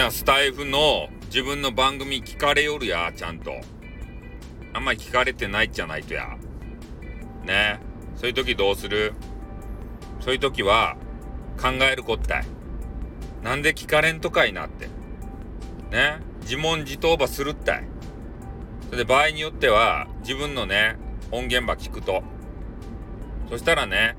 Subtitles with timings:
[0.00, 3.52] なスタイフの自分の番組聞かれよるや、ちゃんと。
[4.72, 6.38] あんまり聞かれてないじゃないとや。
[7.44, 7.80] ね。
[8.16, 9.12] そういう時どうする？
[10.20, 10.96] そういう時は
[11.60, 12.46] 考えるこったい。
[13.42, 14.86] なんで聞かれんとかいなって。
[15.94, 16.20] ね。
[16.44, 17.84] 自問自答ばするったい。
[18.86, 20.96] それで場合によっては自分のね、
[21.30, 22.22] 音源ば聞くと。
[23.50, 24.16] そしたらね、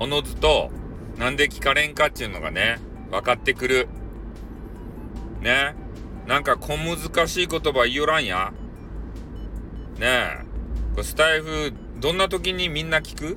[0.00, 0.72] おのずと
[1.18, 2.80] なんで聞かれんかっていうのがね、
[3.12, 3.86] 分かってくる。
[5.44, 5.74] ね。
[6.26, 8.54] なんか小難しい言葉言いよらんや？
[9.98, 10.44] ね
[10.96, 11.02] え。
[11.02, 13.36] スタイフ、どんな時にみんな聞く？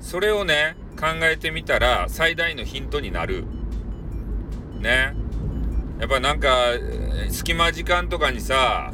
[0.00, 3.44] それをね、考えてみたら最大のヒントになる。
[4.78, 5.14] ね。
[5.98, 6.48] やっぱなんか、
[7.28, 8.90] 隙間時間とかにさ、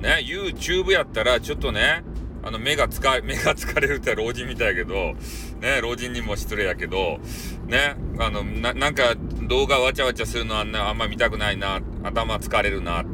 [0.00, 2.04] ね、YouTube やったらちょっとね、
[2.44, 5.14] あの、目がつか、 目が疲れるって老人みたいやけど、
[5.60, 7.18] ね、老人にも失礼やけど、
[7.66, 9.14] ね、あの、な、なんか
[9.48, 13.04] 動画わちゃわちゃするのあんな、あんま見たくないな、頭疲れるな。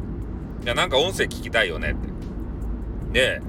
[0.64, 2.08] いや、なんか音声聞きたいよねって。
[3.12, 3.42] で、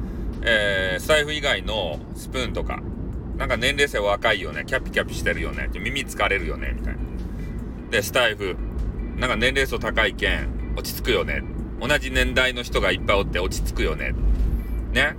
[0.43, 2.81] えー、財布以外のスプーンとか、
[3.37, 6.99] なんか年齢層若いよね、キャピキャピしてるよね、耳疲れるよね、みたいな。
[7.89, 8.55] で、スタイフ、
[9.17, 11.41] なんか年齢層高いけん、落ち着くよね。
[11.79, 14.13] 同じ年代の人がいっぱいおって落ち着くよね。
[14.93, 15.15] ね。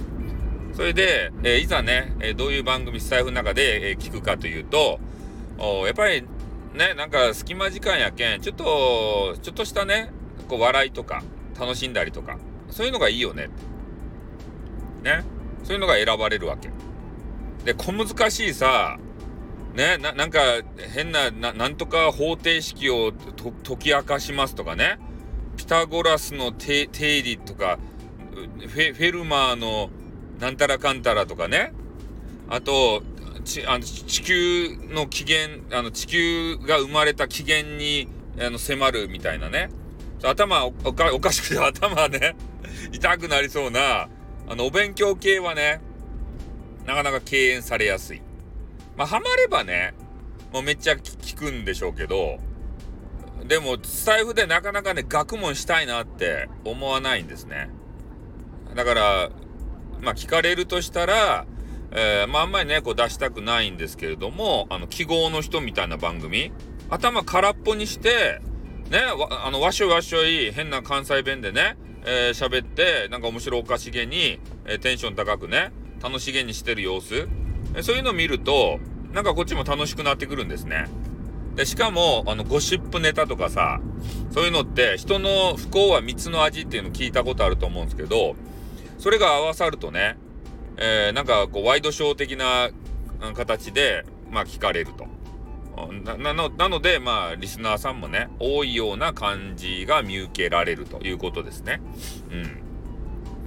[0.75, 5.01] それで、えー、いざね、えー、どういう番組、スタイフの中で、えー、聞くかというと、
[5.59, 6.23] おやっぱり
[6.75, 10.11] ね、なんか隙間時間やけん、ちょっと、ちょっとしたね、
[10.48, 11.23] こう笑いとか、
[11.59, 12.39] 楽しんだりとか、
[12.70, 13.48] そういうのがいいよね。
[15.03, 15.25] ね。
[15.64, 16.70] そういうのが選ばれるわけ。
[17.64, 18.98] で、小難しいさ、
[19.75, 20.41] ね、な、なんか
[20.95, 23.12] 変な、ななんとか方程式を
[23.62, 24.98] 解き明かしますとかね。
[25.57, 26.89] ピタゴラスの定
[27.23, 27.79] 理とか、
[28.33, 29.91] フェフェルマーの
[30.43, 31.73] なんたらかんたらとかね。
[32.51, 33.05] あと、
[33.45, 38.09] ちあの地球の起源、あの地球が生まれた起源に
[38.41, 39.70] あの迫るみたいなね。
[40.25, 42.35] 頭おかおかしくて 頭ね、
[42.91, 44.08] 痛くなりそうな、
[44.48, 45.80] あの、お勉強系はね、
[46.86, 48.20] なかなか敬遠されやすい。
[48.97, 49.95] まあ、ハマればね、
[50.53, 52.41] もうめっちゃ聞くんでしょうけど、
[53.47, 57.70] でも、スタイフでなかなかね、学問したいなって思わないんですね。
[58.74, 59.30] だから、
[60.02, 61.46] まあ、聞かれるとしたら、
[61.92, 66.52] えー、まあ、あんまりね、こう出したくないんですけれども、あの、記号の人みたいな番組、
[66.90, 68.41] 頭空っぽにして、
[68.91, 68.98] ね、
[69.30, 75.70] あの、わしょわしょい、変な関西弁でね、えー、喋って、なんか面白おかしげに、えー、テンション高くね、
[76.02, 77.29] 楽しげにしてる様子、
[77.74, 78.80] えー、そういうのを見ると、
[79.12, 80.86] なんかこっちも楽しくなってくるんですね。
[81.55, 83.80] で、しかも、あの、ゴシップネタとかさ、
[84.30, 88.35] そういうのって、人の不幸は蜜の味っていうの聞いたことあると思うんですけど、
[89.02, 90.17] それが合わさるとね、
[90.77, 92.70] えー、なんかこうワイドショー的な
[93.35, 95.08] 形で、まあ聞かれると。
[96.05, 101.80] なのなので、まあ、リスナーさんもね、多いような感じが見受けられるということですね。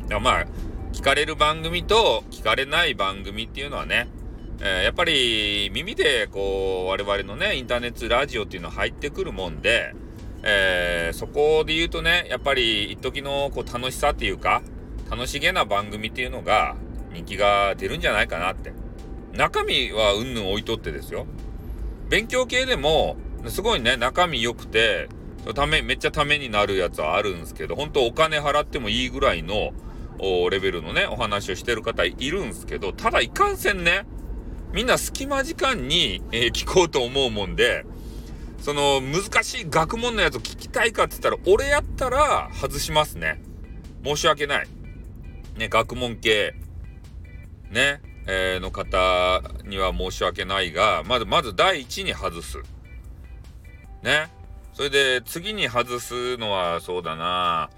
[0.10, 0.22] うん。
[0.22, 0.46] まあ、
[0.92, 4.10] 聞かれる番組と聞かれない番組っていうのはね、
[4.60, 9.94] えー、やっぱり耳でこう、我々のね、インターネットラジオっていうのは入ってくるもんで、
[10.44, 14.62] えー、そこで言うとね、やっぱり一時のこう楽しさっていうか、
[15.10, 16.76] 楽しげな番組っていうのが
[17.14, 18.74] 人気が出るんじゃないかなって。
[19.34, 21.28] 中身はうんぬん置いとってですよ。
[22.10, 23.18] 勉強系でも、
[23.48, 25.10] すごいね、中身良くて、
[25.54, 29.74] ため、めっちゃためになるやつはあるんですけど、本当お金払ってもいいぐらいの、
[30.50, 34.06] レベルのね、お話をしてる方いるんですけど、ただいかんせんね、
[34.74, 37.86] みんな隙間時間に、えー、聞こうと思うもんで、
[38.60, 43.42] その難しい学問のやつを聞きたいかって言ったら、俺やったら外しますね。
[44.04, 44.68] 申し訳ない。
[45.56, 46.54] ね、学問系、
[47.72, 52.58] ね、えー、の方には申し訳ないが、まず、まず第一に外す。
[54.04, 54.30] ね。
[54.74, 57.70] それで、次に外すのは、そうだな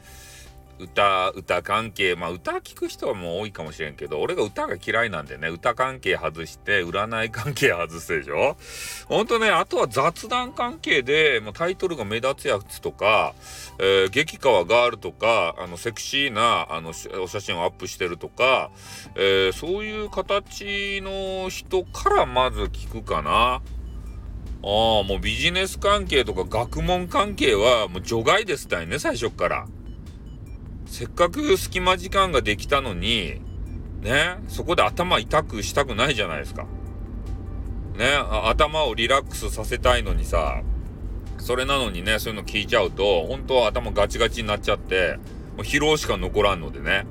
[0.79, 8.57] 歌、歌関係、まあ歌聞く人はもう多いかもしれんけど、俺が歌が嫌いなんでね、歌関係外して、占い関係外すでしょ？
[9.07, 13.33] ほんとね、あとは雑談関係で、もうタイトルが目立つやつとか、
[13.79, 18.71] えー、激川ガールとか、あの、セクシーな、あの、お写真をアップしてるとか、
[19.15, 23.31] えー、そういう形の人からまず聞くかな。
[23.31, 23.59] あ
[24.61, 29.67] あ、もうビジネス関係とか学問関係はもう除外ですたいね、最初から。
[30.87, 33.41] せっかく隙間時間ができたのに、
[34.01, 36.65] ね、そこで頭痛くしたくないじゃないですか。
[37.97, 40.61] ね、頭をリラックスさせたいのにさ、
[41.39, 45.17] それなのにね、そういうの聞いちゃうと、本当は頭ガチガチになっちゃって、
[45.55, 47.05] もう疲労しか残らんのでね。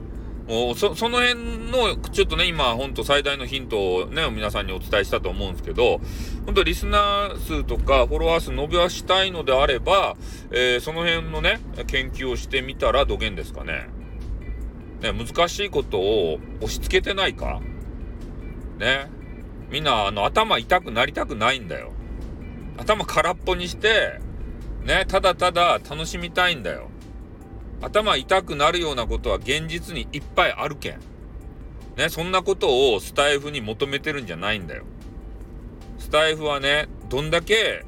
[0.48, 6.00] おそその辺のちょっとね今ほんと最大のヒントをね皆さんにお伝えしたと思うんですけど
[6.44, 10.16] 本当リスナー数とかフォロワー数伸びはしたいのであれば、
[10.52, 11.58] えー、その辺のね
[11.88, 13.88] 研究をしてみたらどげんですかね。
[15.02, 17.60] ね難しいことを押し付けてないか。
[18.78, 19.10] ね。
[19.68, 21.90] みんなあの頭痛くなりたくないんだよ。
[22.78, 24.20] 頭空っぽにして
[24.84, 26.88] ねただただ楽しみたいんだよ。
[27.80, 31.00] 頭痛くなるようなことは現実にいっぱいあるけん。
[31.96, 34.84] ね、そんなことをスタイフに求めてるんじゃないんだよ。
[35.98, 37.84] スタイフはね、どんだけ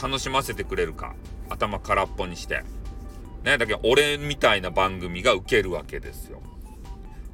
[0.00, 1.14] 楽しませてくれるか。
[1.48, 2.62] 頭空っぽにして。
[3.44, 6.42] ね、だけど俺みたいな番組が受けるわけですよ。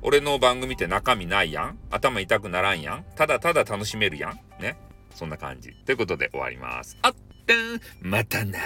[0.03, 4.79] 俺の番組って中身ないやん頭痛くならんやんただただ楽しめるやんね
[5.17, 5.73] そんな感じ。
[5.85, 6.97] ということで終わります。
[7.03, 7.15] あっ
[7.47, 8.59] てん、またな。